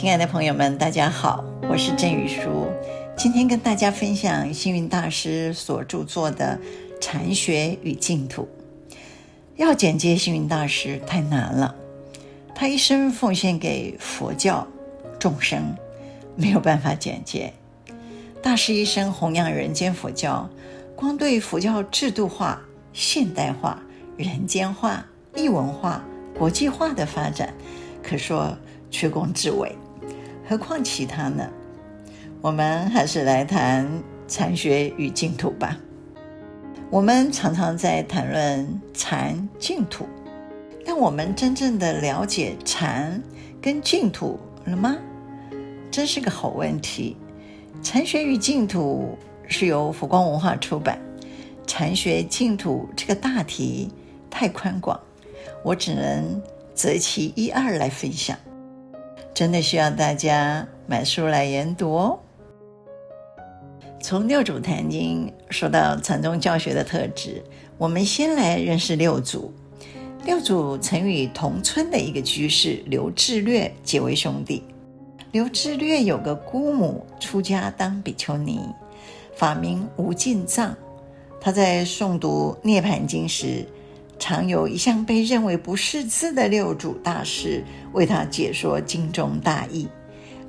[0.00, 2.66] 亲爱的朋友们，大家好，我是郑宇舒。
[3.18, 6.58] 今天跟大家分享星云大师所著作的
[7.02, 8.48] 《禅学与净土》。
[9.56, 11.74] 要简介星云大师太难了，
[12.54, 14.66] 他一生奉献给佛教
[15.18, 15.76] 众生，
[16.34, 17.52] 没有办法简介。
[18.42, 20.48] 大师一生弘扬人间佛教，
[20.96, 22.58] 光对佛教制度化、
[22.94, 23.78] 现代化、
[24.16, 25.04] 人间化、
[25.36, 26.02] 艺文化、
[26.38, 27.52] 国际化的发展，
[28.02, 28.56] 可说
[28.90, 29.76] 缺功至伟。
[30.50, 31.48] 何况其他呢？
[32.42, 33.88] 我们还是来谈
[34.26, 35.78] 禅学与净土吧。
[36.90, 40.08] 我们常常在谈论禅净土，
[40.84, 43.22] 但我们真正的了解禅
[43.62, 44.96] 跟净土了吗？
[45.88, 47.16] 真是个好问题。
[47.80, 51.00] 禅学与净土是由佛光文化出版，
[51.64, 53.88] 禅学净土这个大题
[54.28, 54.98] 太宽广，
[55.64, 56.42] 我只能
[56.74, 58.36] 择其一二来分享。
[59.40, 62.18] 真的需要大家买书来研读哦。
[63.98, 67.42] 从六祖坛经说到禅宗教学的特质，
[67.78, 69.50] 我们先来认识六祖。
[70.26, 74.62] 六祖曾与同村的一个居士刘志略结为兄弟。
[75.32, 78.60] 刘志略有个姑母出家当比丘尼，
[79.34, 80.76] 法名无尽藏。
[81.40, 83.64] 他在诵读《涅槃经》时，
[84.20, 89.88] 常有一向被认为不识字的六祖大师为他解说经中大义。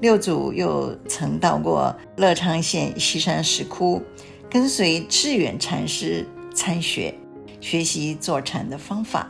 [0.01, 4.01] 六祖又曾到过乐昌县西山石窟，
[4.49, 7.13] 跟随智远禅师参学，
[7.59, 9.25] 学习坐禅的方法；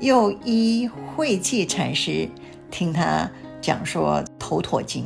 [0.00, 2.28] 又依慧寂禅师
[2.70, 3.28] 听他
[3.60, 5.04] 讲说《头陀经》。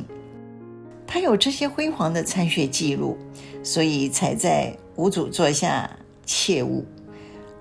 [1.06, 3.16] 他有这些辉煌的参学记录，
[3.62, 5.88] 所以才在五祖座下
[6.27, 6.84] 切悟。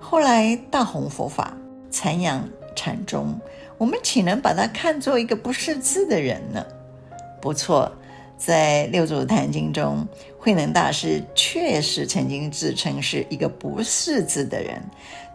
[0.07, 1.57] 后来大弘佛法，
[1.89, 3.35] 禅养禅宗，
[3.75, 6.63] 我们岂能把他看作一个不识字的人呢？
[7.41, 7.91] 不错，
[8.37, 10.07] 在六祖坛经中，
[10.37, 14.79] 慧能大师确实曾经自称是一个不识字的人，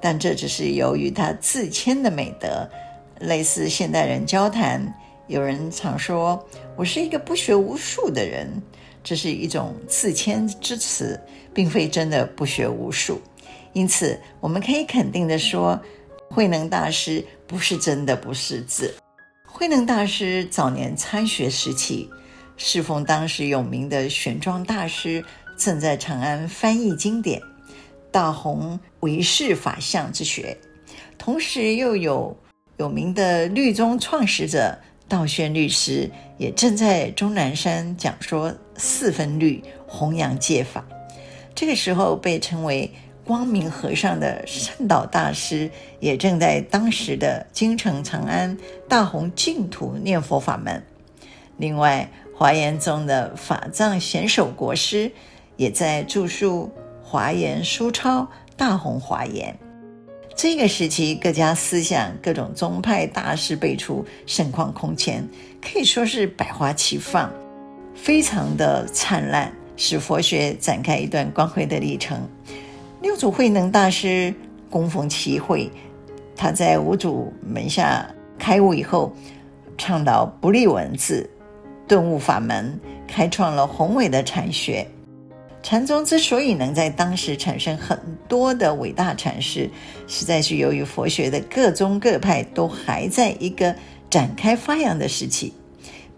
[0.00, 2.70] 但这只是由于他自谦的美德，
[3.18, 4.80] 类似现代人交谈，
[5.26, 6.40] 有人常说
[6.76, 8.48] 我是一个不学无术的人，
[9.02, 11.20] 这是一种自谦之词，
[11.52, 13.20] 并非真的不学无术。
[13.72, 15.80] 因此，我们可以肯定地说，
[16.30, 18.94] 慧能大师不是真的不识字。
[19.44, 22.08] 慧能大师早年参学时期，
[22.56, 25.24] 适逢当时有名的玄奘大师
[25.56, 27.40] 正在长安翻译经典，
[28.10, 30.56] 大弘唯识法相之学，
[31.18, 32.36] 同时又有
[32.78, 40.84] 有名的律宗创始者道宣律师也正在终南山讲说四分律，弘扬戒法。
[41.54, 42.90] 这个时候被称为
[43.30, 45.70] 光明和尚的善导大师
[46.00, 48.58] 也正在当时的京城长安
[48.88, 50.82] 大弘净土念佛法门。
[51.56, 55.12] 另外，华严宗的法藏贤首国师
[55.56, 56.72] 也在著述
[57.04, 58.26] 华严书钞，
[58.56, 59.56] 大弘华严。
[60.34, 65.24] 这个时期，各家思想、各种宗派大师辈出，盛况空前，
[65.62, 67.32] 可以说是百花齐放，
[67.94, 72.28] 非常的灿烂，使佛学展开一段光辉的历程。
[73.02, 74.32] 六祖慧能大师
[74.68, 75.70] 恭逢其会，
[76.36, 78.06] 他在五祖门下
[78.38, 79.10] 开悟以后，
[79.78, 81.28] 倡导不立文字，
[81.88, 82.78] 顿悟法门，
[83.08, 84.86] 开创了宏伟的禅学。
[85.62, 89.70] 禅宗之所以能在当时产生很多的伟大禅师，
[90.06, 93.74] 实在是由于佛学的各宗各派都还在一个
[94.10, 95.54] 展开发扬的时期，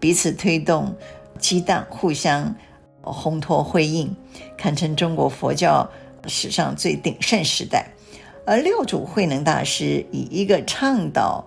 [0.01, 0.93] 彼此推动、
[1.39, 2.53] 激荡、互相
[3.01, 4.13] 烘托辉映，
[4.57, 5.89] 堪称中国佛教。
[6.27, 7.87] 史上最鼎盛时代，
[8.45, 11.45] 而六祖慧能大师以一个倡导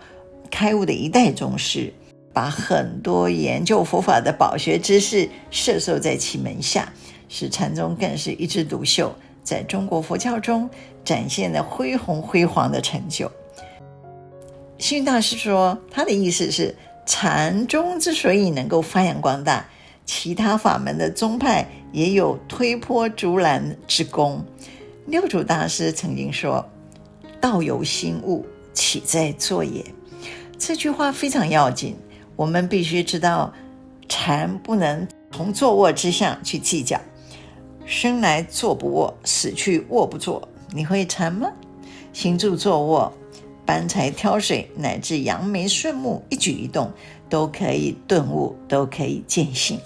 [0.50, 1.92] 开悟的一代宗师，
[2.32, 6.92] 把很多研究佛法的宝学知识摄受在其门下，
[7.28, 10.68] 使禅宗更是一枝独秀，在中国佛教中
[11.04, 13.30] 展现了恢宏辉煌的成就。
[14.78, 16.74] 星云大师说，他的意思是，
[17.06, 19.66] 禅宗之所以能够发扬光大。
[20.04, 24.44] 其他法门的宗派也有推波助澜之功。
[25.06, 26.68] 六祖大师曾经说
[27.40, 28.44] ：“道由心悟，
[28.74, 29.84] 岂在坐也？”
[30.58, 31.96] 这句话非常要紧。
[32.34, 33.52] 我们必须知道，
[34.08, 37.00] 禅不能从坐卧之相去计较。
[37.84, 40.46] 生来坐不卧，死去卧不坐。
[40.72, 41.52] 你会禅吗？
[42.12, 43.12] 行住坐卧，
[43.64, 46.90] 搬柴挑水，乃至扬眉顺目，一举一动
[47.30, 49.78] 都可以顿悟，都可以见性。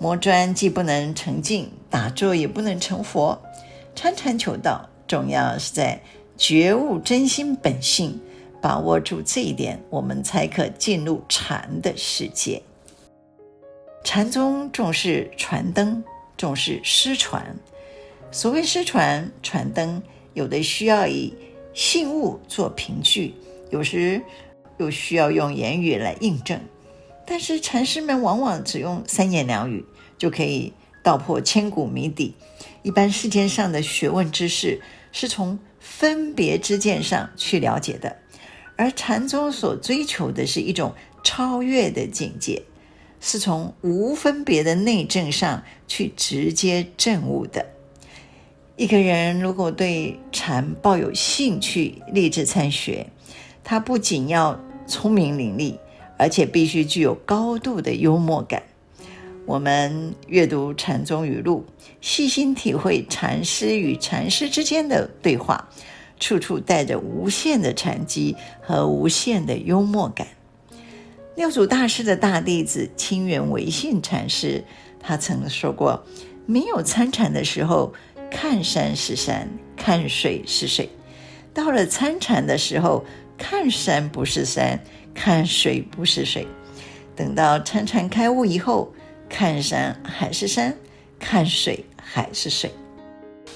[0.00, 3.40] 磨砖既不能成镜，打坐也不能成佛。
[3.94, 6.00] 参禅求道，重要是在
[6.36, 8.20] 觉悟真心本性，
[8.60, 12.62] 把握住这一点，我们才可进入禅的世界。
[14.02, 16.02] 禅宗重视传灯，
[16.36, 17.56] 重视诗传。
[18.30, 20.02] 所谓诗传、传灯，
[20.34, 21.32] 有的需要以
[21.72, 23.32] 信物做凭据，
[23.70, 24.20] 有时
[24.76, 26.60] 又需要用言语来印证。
[27.24, 29.82] 但是禅师们往往只用三言两语
[30.18, 32.34] 就可以道破千古谜底。
[32.84, 38.18] 一般世间上的学问知识是从分别之见上去了解的，
[38.76, 40.94] 而禅宗所追求的是一种
[41.24, 42.62] 超越的境界，
[43.20, 47.64] 是从无分别的内证上去直接证悟的。
[48.76, 53.06] 一个人如果对禅抱有兴趣，立志参学，
[53.64, 55.78] 他不仅要聪明伶俐，
[56.18, 58.62] 而且必须具有高度的幽默感。
[59.46, 61.64] 我们阅读禅宗语录，
[62.00, 65.68] 细心体会禅师与禅师之间的对话，
[66.18, 70.26] 处处带着无限的禅机和无限的幽默感。
[71.36, 74.64] 六祖大师的大弟子清源惟信禅师，
[74.98, 76.04] 他曾说过
[76.46, 77.92] ：“没有参禅的时候。”
[78.30, 80.88] 看山是山，看水是水；
[81.52, 83.04] 到了参禅的时候，
[83.38, 84.82] 看山不是山，
[85.14, 86.44] 看水不是水；
[87.14, 88.92] 等到参禅开悟以后，
[89.36, 90.72] 看山还是山，
[91.18, 92.70] 看水还是水。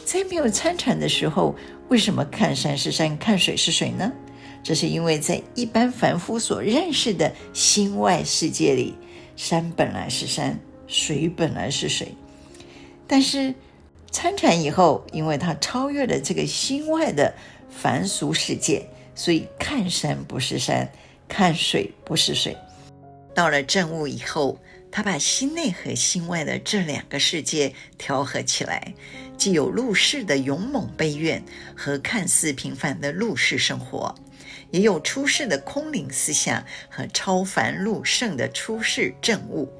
[0.05, 1.55] 在没有参禅的时候，
[1.89, 4.13] 为什么看山是山，看水是水呢？
[4.61, 8.99] 这是因为在一般凡夫所认识的心外世界里，
[9.37, 10.59] 山本来是山，
[10.89, 12.13] 水本来是水，
[13.07, 13.55] 但是。
[14.11, 17.33] 参禅以后，因为他超越了这个心外的
[17.69, 20.91] 凡俗世界，所以看山不是山，
[21.29, 22.57] 看水不是水。
[23.35, 24.59] 到了正悟以后，
[24.91, 28.95] 他把心内和心外的这两个世界调和起来，
[29.37, 31.43] 既有入世的勇猛悲愿
[31.77, 34.15] 和看似平凡的入世生活，
[34.71, 39.73] 也有出世的空灵思想和超凡入圣的出世证悟。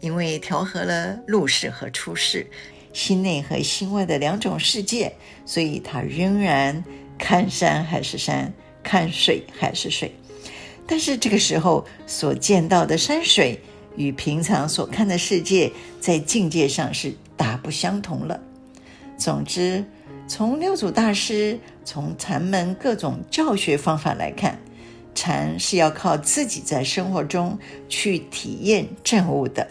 [0.00, 2.46] 因为调和了入世和出世。
[2.92, 6.84] 心内和心外的两种世界，所以他仍然
[7.18, 8.54] 看山还是山，
[8.84, 10.14] 看水还是水。
[10.86, 13.58] 但是这个时候所见到的山水，
[13.96, 15.70] 与平常所看的世界，
[16.00, 18.40] 在境界上是大不相同了。
[19.16, 19.84] 总之，
[20.26, 24.58] 从六祖大师从禅门各种教学方法来看，
[25.14, 27.58] 禅是要靠自己在生活中
[27.88, 29.68] 去体验证悟的。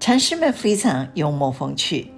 [0.00, 2.10] 禅师们非常幽默风趣，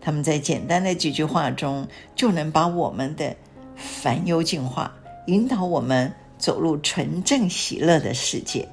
[0.00, 3.36] 他们在简单的几句话中就能把我们的
[3.76, 4.92] 烦忧净化，
[5.26, 8.66] 引导我们走入纯正喜乐的世界，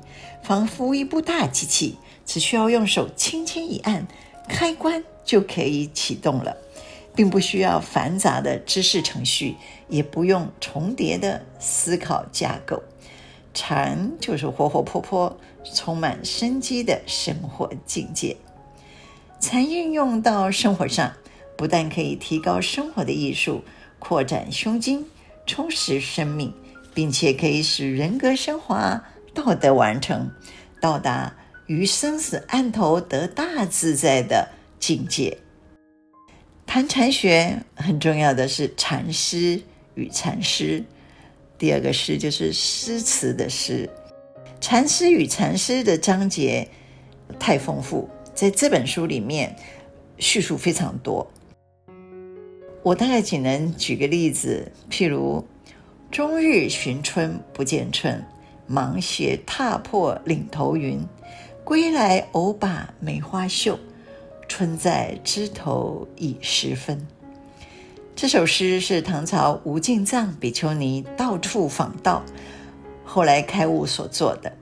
[0.46, 4.06] 仿佛一部大机器，只需要用手轻轻一按，
[4.48, 6.56] 开关就可以启动了，
[7.16, 9.56] 并不需要繁杂的知识程序，
[9.90, 12.84] 也不用重叠的思考架构。
[13.56, 15.36] 禅就是活活泼泼、
[15.74, 18.38] 充满生机的生活境界。
[19.40, 21.14] 禅运用到生活上，
[21.58, 23.64] 不但可以提高生活的艺术，
[23.98, 25.08] 扩展胸襟，
[25.48, 26.54] 充实生命，
[26.94, 29.04] 并且可以使人格升华、
[29.36, 30.32] 道德完成，
[30.82, 31.36] 到达
[31.68, 34.50] 于生死岸头得大自在的
[34.80, 35.38] 境界。
[36.66, 39.62] 谈禅学很重要的是禅师
[39.94, 40.84] 与禅师，
[41.58, 43.90] 第二个师就是诗词的诗。
[44.60, 46.68] 禅师与禅师的章节
[47.38, 48.10] 太丰富。
[48.34, 49.56] 在这本书里面，
[50.18, 51.32] 叙述非常多。
[52.84, 55.48] 我大概仅能举个例子，譬如
[56.12, 58.22] “终日寻春不见春，
[58.68, 61.00] 芒鞋踏破岭头云。
[61.64, 63.80] 归来偶把梅花嗅，
[64.48, 67.08] 春在枝头已时分。”
[68.16, 72.24] 这首诗是唐朝吴敬藏比丘尼到处访道，
[73.04, 74.54] 后来开悟所作的。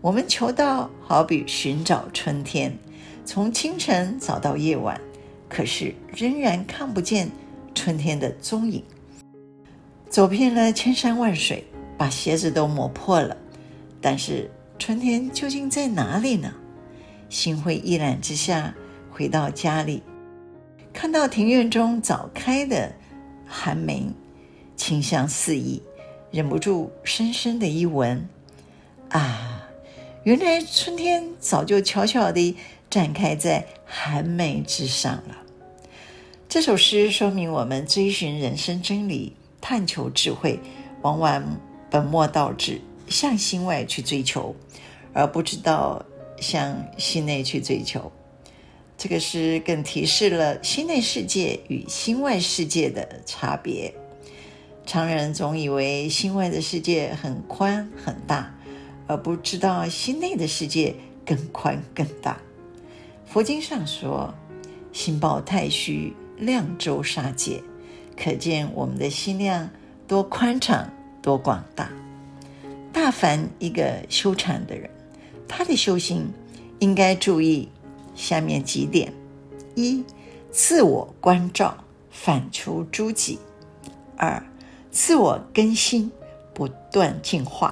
[0.00, 2.76] 我们求道，好比寻找春天。
[3.24, 5.00] 从清晨找到夜晚，
[5.48, 7.28] 可是仍然看不见
[7.74, 8.82] 春天的踪影。
[10.08, 11.64] 走遍了千山万水，
[11.98, 13.36] 把鞋子都磨破了，
[14.00, 16.52] 但是春天究竟在哪里呢？
[17.28, 18.74] 心灰意懒之下，
[19.10, 20.02] 回到家里，
[20.92, 22.92] 看到庭院中早开的
[23.46, 24.06] 寒梅，
[24.76, 25.82] 清香四溢，
[26.30, 28.28] 忍不住深深的一闻。
[29.10, 29.68] 啊，
[30.24, 32.56] 原来春天早就悄悄地。
[32.88, 35.36] 展开在寒梅之上了。
[36.48, 40.60] 这首诗说明我们追寻人生真理、探求智慧，
[41.02, 41.44] 往往
[41.90, 44.54] 本末倒置，向心外去追求，
[45.12, 46.04] 而不知道
[46.40, 48.12] 向心内去追求。
[48.98, 53.94] 这个诗更提示了心内世界与心外世界的差别。
[54.84, 58.54] 常人总以为心外的世界很宽很大，
[59.06, 60.94] 而不知道心内的世界。
[61.26, 62.40] 更宽更大。
[63.26, 64.32] 佛经上说
[64.94, 67.60] ：“心抱太虚，量周沙界。”
[68.16, 69.68] 可见我们的心量
[70.06, 70.88] 多宽敞、
[71.20, 71.90] 多广大。
[72.96, 74.88] 大凡一个修禅的人，
[75.46, 76.32] 他的修行
[76.78, 77.68] 应该注意
[78.14, 79.12] 下面几点：
[79.74, 80.02] 一、
[80.50, 81.76] 自我关照，
[82.10, 83.36] 反求诸己；
[84.16, 84.42] 二、
[84.90, 86.10] 自我更新，
[86.54, 87.70] 不断进化；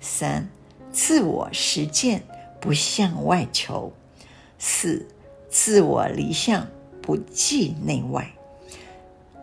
[0.00, 0.48] 三、
[0.92, 2.22] 自我实践，
[2.60, 3.90] 不向外求；
[4.60, 5.04] 四、
[5.50, 6.64] 自我离相，
[7.02, 8.32] 不计内外。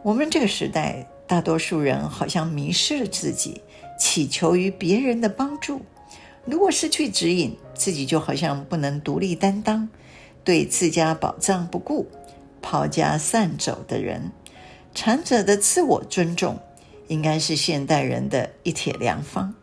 [0.03, 3.61] 我们这个时代，大多数人好像迷失了自己，
[4.01, 5.83] 祈求于别人的帮助。
[6.43, 9.87] 如果失去指引，自己就好像不能独立担当，
[10.43, 12.09] 对自家宝藏不顾，
[12.63, 14.31] 抛家散走的人。
[14.95, 16.59] 禅者的自我尊重，
[17.09, 19.53] 应该是现代人的一帖良方。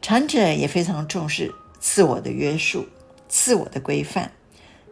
[0.00, 2.86] 禅者也非常重视自我的约束、
[3.26, 4.30] 自我的规范。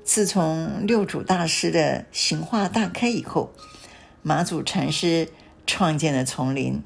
[0.02, 3.52] 自从六祖大师的行化大开以后，
[4.22, 5.28] 马祖禅师
[5.64, 6.82] 创建了丛林，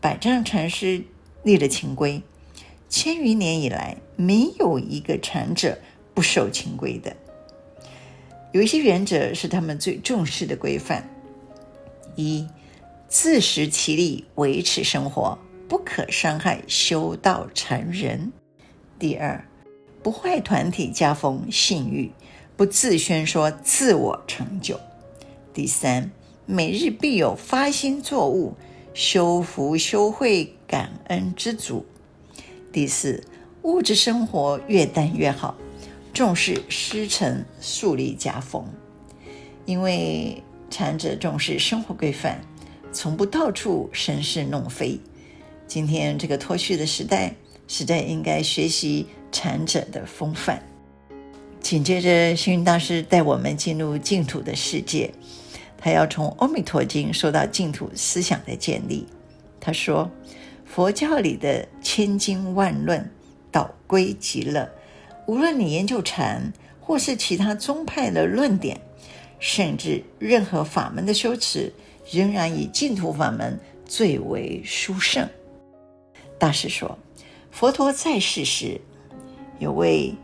[0.00, 1.04] 百丈禅师
[1.42, 2.22] 立了清规，
[2.88, 5.78] 千余年以来，没有一个禅者
[6.14, 7.14] 不守清规的。
[8.52, 11.08] 有一些原则是他们最重视的规范：
[12.16, 12.48] 一、
[13.08, 15.38] 自食其力维持生活，
[15.68, 18.32] 不可伤害修道禅人；
[18.98, 19.44] 第二，
[20.02, 22.10] 不坏团体家风信誉，
[22.56, 24.76] 不自宣说自我成就；
[25.52, 26.10] 第三，
[26.46, 28.54] 每日必有发心作物，
[28.92, 31.86] 修福修慧，感恩知足。
[32.72, 33.22] 第四，
[33.62, 35.56] 物质生活越淡越好，
[36.12, 38.64] 重视师承，树立家风。
[39.64, 42.40] 因为禅者重视生活规范，
[42.92, 44.98] 从不到处生事弄非。
[45.68, 47.34] 今天这个脱序的时代，
[47.68, 50.60] 实在应该学习禅者的风范。
[51.60, 55.12] 紧接着，星云大师带我们进入净土的世界。
[55.82, 59.06] 他要从《阿弥陀经》受到净土思想的建立。
[59.58, 60.10] 他说
[60.66, 63.10] ：“佛教里的千经万论，
[63.50, 64.70] 导归极乐。
[65.26, 68.78] 无论你研究禅，或是其他宗派的论点，
[69.38, 71.72] 甚至任何法门的修持，
[72.10, 75.26] 仍然以净土法门最为殊胜。”
[76.38, 76.98] 大师说
[77.50, 78.78] ：“佛陀在世时，
[79.58, 80.14] 有位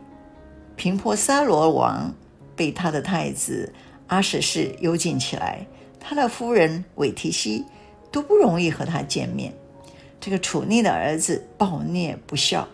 [0.76, 2.14] 频婆沙罗王
[2.54, 3.72] 被他的太子。”
[4.08, 5.66] 阿史氏幽禁起来，
[5.98, 7.64] 他的夫人韦提希
[8.12, 9.52] 都不容易和他见面。
[10.20, 12.66] 这个处逆的儿子暴虐不孝，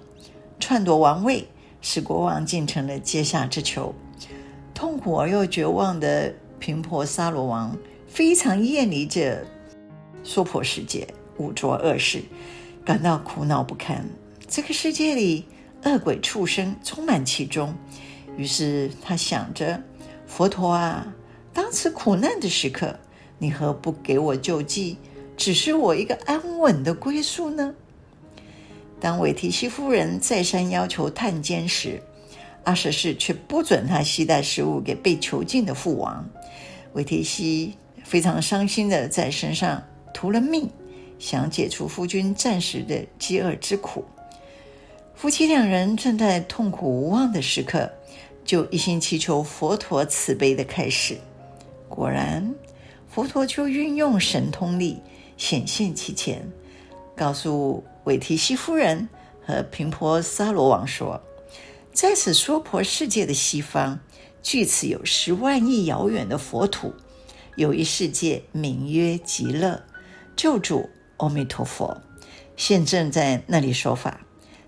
[0.60, 1.46] 篡夺王位，
[1.80, 3.94] 使国王竟成了阶下之囚。
[4.74, 9.42] 痛苦而又绝望的频婆沙罗王非常厌离这
[10.22, 11.06] 娑婆世界
[11.38, 12.22] 污浊恶世，
[12.84, 14.04] 感到苦恼不堪。
[14.46, 15.46] 这个世界里
[15.84, 17.74] 恶鬼畜生充满其中，
[18.36, 19.82] 于是他想着
[20.26, 21.06] 佛陀啊。
[21.54, 22.98] 当此苦难的时刻，
[23.38, 24.96] 你何不给我救济，
[25.36, 27.74] 只是我一个安稳的归宿呢？
[29.00, 32.00] 当韦提希夫人再三要求探监时，
[32.64, 36.24] 阿舍世却不准他携带食物给被囚禁的父王。
[36.92, 39.82] 韦提西非常伤心的在身上
[40.14, 40.70] 涂了蜜，
[41.18, 44.04] 想解除夫君暂时的饥饿之苦。
[45.14, 47.90] 夫妻两人正在痛苦无望的时刻，
[48.44, 51.18] 就一心祈求佛陀慈悲的开始。
[51.94, 52.54] 果然，
[53.06, 55.02] 佛陀就运用神通力
[55.36, 56.50] 显现其前，
[57.14, 59.10] 告诉韦提希夫人
[59.44, 61.20] 和频婆沙罗王说
[61.92, 64.00] ：“在此娑婆世界的西方，
[64.42, 66.94] 距此有十万亿遥远的佛土，
[67.56, 69.82] 有一世界名曰极乐，
[70.34, 72.00] 救主阿弥陀佛
[72.56, 74.22] 现正在那里说法。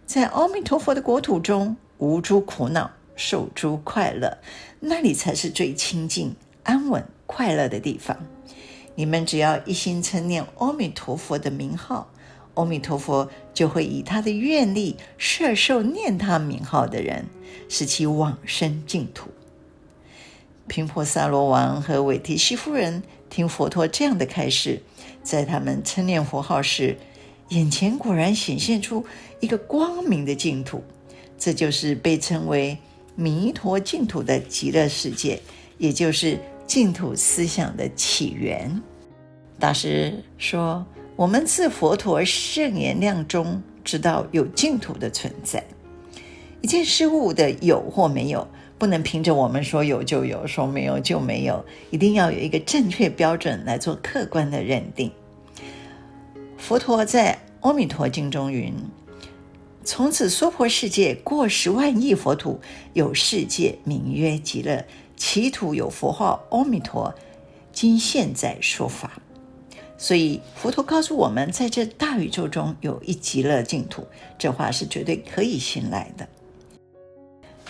[0.05, 4.37] 在阿弥陀佛的国土中，无诸苦恼，受诸快乐，
[4.81, 8.17] 那里才是最清净安稳。”快乐的地方，
[8.95, 12.11] 你们只要一心称念阿弥陀佛的名号，
[12.55, 17.27] 阿弥陀佛就会以他的愿力摄受念他名号的人，
[17.69, 19.31] 使其往生净土。
[20.69, 24.83] 频婆萨罗王和韦提希夫人听佛陀这样的开示，
[25.23, 26.97] 在他们称念佛号时，
[27.49, 29.05] 眼前果然显现出
[29.41, 30.83] 一个光明的净土，
[31.39, 32.79] 这就是被称为
[33.17, 35.41] 弥陀净土的极乐世界，
[35.79, 36.39] 也就是。
[36.67, 38.83] 净土思想的起源，
[39.59, 45.63] 大师说：“我们自佛陀圣言量中知道有净土的存在。
[46.63, 55.13] 一件事物的有或没有，不能凭着我们说有就有，说没有就没有，一定要有一个正确标准来做客观的认定。”
[56.57, 58.73] 佛陀在《阿弥陀经》中云
[59.85, 62.59] ：“从此娑婆世界过十万亿佛土，
[62.95, 64.83] 有世界名曰极乐，
[65.17, 67.15] 其土有佛号阿弥陀，
[67.73, 69.13] 今现在说法。
[69.97, 74.07] 所以佛陀告诉我们，在这大宇宙中有一极乐净土，
[74.37, 76.29] 这话是绝对可以信赖的。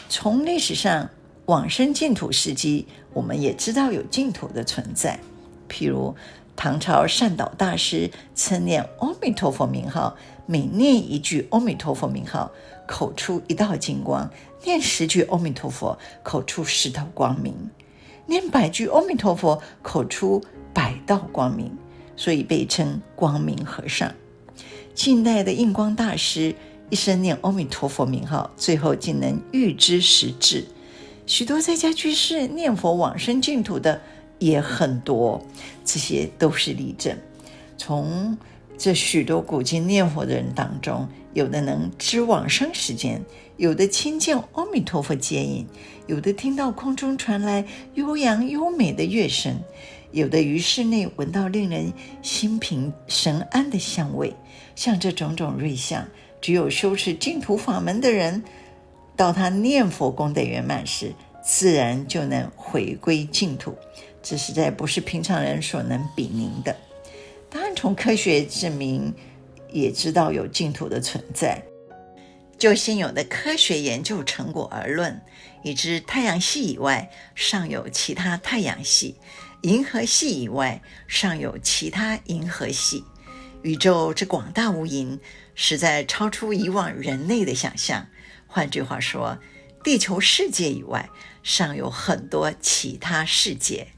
[0.08, 1.10] 从历史上
[1.46, 5.20] 往生净土事迹，我们也知道有净土的存在。
[5.68, 6.14] 譬如
[6.56, 12.50] 唐朝善导大师称念阿弥陀佛名号，每念一句阿弥陀佛名号，
[12.86, 14.28] 口出一道金光；
[14.64, 17.52] 念十句阿弥陀佛，口出十道光明；
[18.26, 20.42] 念百句阿弥陀佛，口出
[20.72, 21.70] 百道光明。
[22.16, 24.14] 所以被称光明和尚。
[24.94, 26.54] 近代的印光大师
[26.88, 30.64] 一生念阿弥陀佛名号，最后竟能预知时至。
[31.26, 34.00] 许多在家居士念佛往生净土的
[34.38, 35.44] 也很多，
[35.84, 37.18] 这些都是例证。
[37.76, 38.38] 从
[38.76, 43.22] 这许多古今念佛的人当中，有的能知往生时间，
[43.56, 45.66] 有的亲见阿弥陀佛接引，
[46.06, 47.64] 有的听到空中传来
[47.94, 49.54] 悠扬优美的乐声。
[50.10, 54.32] 有的于室内闻到令人心平神安的香味，
[54.76, 56.06] 像这种种瑞相，
[56.40, 58.44] 只有修持净土法门的人，
[59.16, 61.12] 到他念佛功德圆满时，
[61.44, 63.74] 自然就能回归净土。
[64.22, 66.76] 这实在不是平常人所能比拟的。
[67.84, 69.12] 从科学证明，
[69.70, 71.62] 也知道有净土的存在。
[72.56, 75.20] 就现有的科学研究成果而论，
[75.62, 79.16] 已知太阳系以外尚有其他太阳系。
[79.60, 83.04] 银河系以外，尚有其他银河系。
[83.60, 85.18] 宇宙之广大无垠，
[85.54, 88.06] 实在超出以往人类的想象。
[88.46, 89.36] 换句话说，
[89.82, 91.10] 地球世界以外，
[91.42, 93.88] 尚有很多其他世界。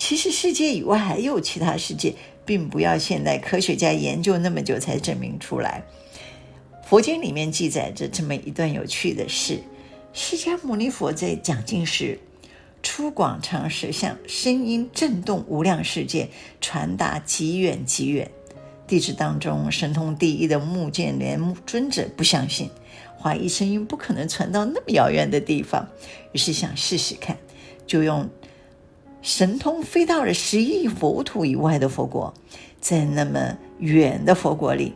[0.00, 2.14] 其实，世界以外还有其他世界，
[2.48, 5.82] 并不要现代科学家研究那么久才证明出来。
[6.82, 9.58] 佛经里面记载着这么一段有趣的事：
[10.14, 12.18] 释迦牟尼佛在讲经时，
[12.82, 18.30] 出广长舌相，声音震动无量世界，传达极远极远。
[18.86, 22.70] 弟子当中神通第一的目犍连尊者不相信，
[23.20, 25.86] 怀疑声音不可能传到那么遥远的地方，
[26.32, 27.36] 于是想试试看，
[27.86, 28.26] 就用
[29.20, 32.32] 神通飞到了十亿佛土以外的佛国，
[32.80, 34.94] 在那么远的佛国里。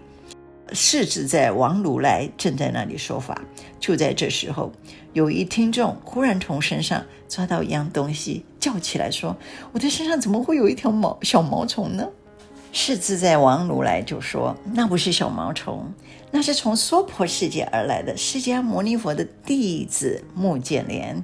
[0.74, 3.38] 世自在王如来正在那里说法，
[3.78, 4.72] 就在这时候，
[5.12, 9.36] 有一听众忽然从身上抓到一样东西，叫起来说
[9.72, 12.08] ：“我的身上怎么会有一条毛小毛虫呢？”
[12.72, 15.92] 世自在王如来就说：“那不是小毛虫，
[16.30, 21.22] 那是从娑婆世界而来的释迦牟尼佛的弟子目犍连。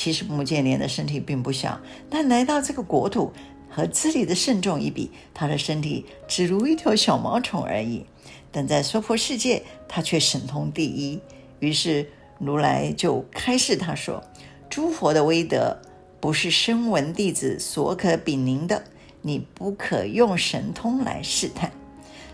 [0.00, 3.30] 其实目犍连的身体并不小，但来到这个国土
[3.68, 8.02] 和这里的圣众一比，他的身体只如一条小毛虫而已。”
[8.50, 11.20] 但在娑婆世界，他却神通第一。
[11.58, 12.08] 于是
[12.38, 14.24] 如来就开示他说
[14.70, 15.78] ：“诸佛的威德
[16.18, 18.82] 不是声闻弟子所可比拟的，
[19.20, 21.70] 你不可用神通来试探。”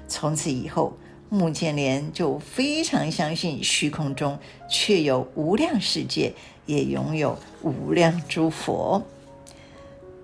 [0.06, 0.96] 从此以后，
[1.28, 4.38] 目犍连就非常相信虚空中
[4.70, 6.32] 确有无量世界，
[6.66, 9.04] 也拥有无量诸佛。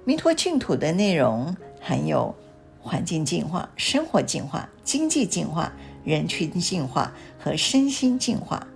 [0.04, 2.34] 弥陀净土的内容含有。
[2.84, 5.72] 环境净化、生活净化、经济净化、
[6.04, 8.66] 人群净化和身心净化，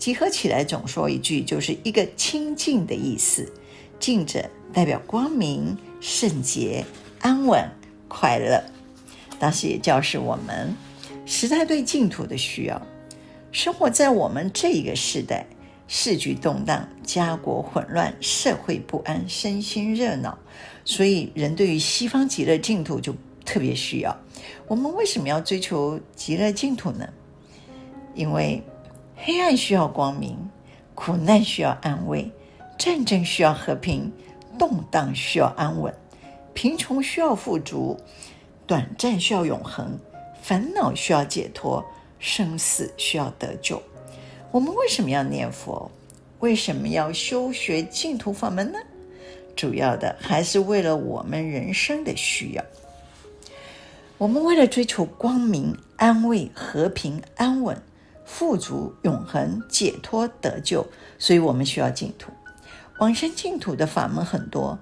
[0.00, 3.52] 集合起来总说一句，就是一个清净的意思。
[4.00, 6.84] 净者代表光明、圣洁、
[7.20, 7.64] 安稳、
[8.08, 8.60] 快乐。
[9.38, 10.74] 当时也教示我们，
[11.24, 12.80] 时代对净土的需要。
[13.50, 15.46] 生活在我们这一个时代，
[15.88, 20.38] 世局动荡，家国混乱，社会不安，身心热闹，
[20.84, 23.14] 所以人对于西方极乐净土就。
[23.44, 24.16] 特别需要，
[24.68, 27.08] 我们为什么要追求极乐净土呢？
[28.14, 28.62] 因为
[29.16, 30.38] 黑暗需要光明，
[30.94, 32.30] 苦难需要安慰，
[32.78, 34.12] 战争需要和平，
[34.56, 35.92] 动荡需要安稳，
[36.54, 37.98] 贫穷需要富足，
[38.64, 39.98] 短暂需要永恒，
[40.42, 41.84] 烦恼需要解脱，
[42.18, 43.80] 生死需要得救。
[44.50, 45.88] 我们为什么要念佛？
[46.40, 48.78] 为什么要修学净土法门呢？
[49.54, 52.64] 主要的还是为了我们人生的需要。
[54.18, 57.80] 我们为了追求光明、安慰、和平、安稳、
[58.24, 60.84] 富足、永恒、解脱、得救，
[61.18, 62.32] 所以我们需要净土。
[62.98, 64.78] 往生净土的法门很多，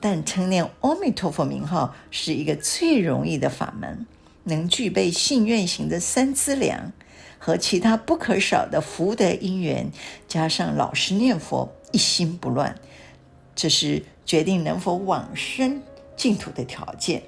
[0.00, 4.06] 但称念阿弥陀佛名号是一个最容易的法门，
[4.44, 6.92] 能具备信愿行的三资粮
[7.38, 9.90] 和其他不可少的福德因缘，
[10.28, 12.74] 加上老实念佛、一心不乱，
[13.54, 15.82] 这是决定能否往生
[16.16, 17.22] 净土的条件。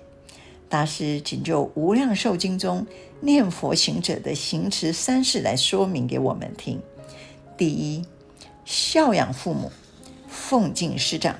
[0.68, 2.86] 大师仅就《无量寿经》中
[3.20, 6.80] 念佛行者的行持三事来说明给我们听：
[7.58, 8.04] 第一，
[8.64, 9.70] 孝养父母，
[10.28, 11.36] 奉敬师长，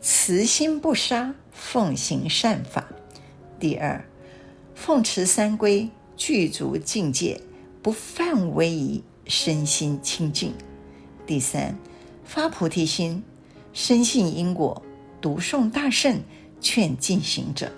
[0.00, 2.82] 慈心不杀，奉行善法；
[3.60, 4.04] 第二，
[4.82, 7.40] 奉持三规，具足境界，
[7.80, 10.50] 不犯威仪，身心清净；
[11.24, 11.78] 第三，
[12.24, 13.22] 发菩提心，
[13.72, 14.82] 深信因果，
[15.20, 16.20] 读诵大圣，
[16.60, 17.70] 劝进行者。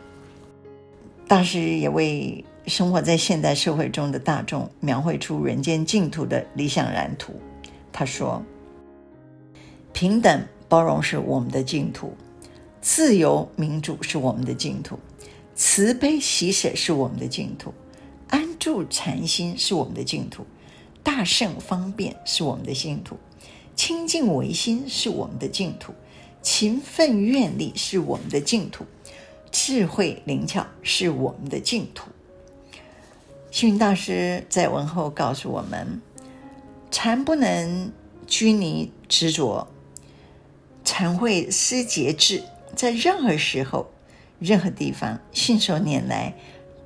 [1.28, 7.34] 大师也为生活在现代社会中的大众描绘出人间净土的理想蓝图。
[7.92, 8.42] 他说
[9.92, 12.14] ：“平等包容是我们的净土，
[12.80, 14.98] 自由民主是我们的净土，
[15.54, 17.72] 慈悲喜舍是我们的净土，
[18.28, 20.44] 安住禅心是我们的净土，
[21.02, 23.16] 大圣方便是我们的净土，
[23.76, 25.92] 清净唯心是我们的净土，
[26.42, 28.84] 勤奋愿力是我们的净土。”
[29.56, 32.10] 智慧灵巧是我们的净土。
[33.52, 36.02] 星云大师在文后告诉我们：
[36.90, 37.92] 禅不能
[38.26, 39.68] 拘泥执着，
[40.84, 42.42] 禅会思节制，
[42.74, 43.86] 在任何时候、
[44.44, 46.34] 任何地方，信手拈来，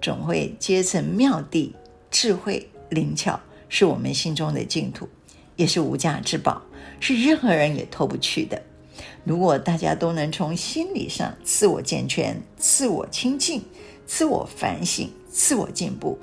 [0.01, 1.73] 总会结成妙谛。
[2.09, 5.09] 智慧灵巧是我们心中的净土，
[5.57, 6.63] 也是无价之宝，
[7.01, 8.63] 是任何人也脱不去的。
[9.25, 13.61] 如果大家都能从心理上自我健全、自我清净、
[14.07, 16.17] 自我反省、自我进步，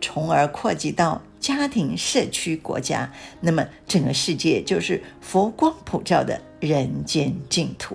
[0.00, 3.12] 从而扩及到家庭、社区、国家，
[3.42, 7.94] 那么整个世界就是佛光普照的人间净土。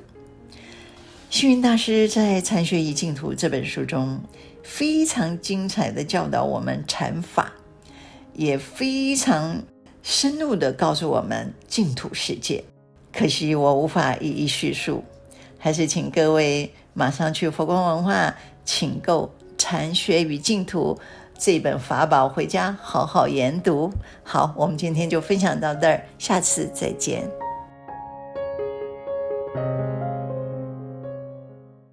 [1.35, 4.21] 星云大师在《禅学与净土》这本书中，
[4.63, 7.51] 非常精彩的教导我们禅法，
[8.31, 9.61] 也非常
[10.01, 12.63] 深入的告诉我们净土世界。
[13.11, 15.03] 可惜我无法一一叙述，
[15.57, 20.97] 还是请各位马上去佛光文化请购《禅学与净土》
[21.37, 23.91] 这本法宝回家好好研读。
[24.23, 27.29] 好，我们今天就分享到这儿，下次再见。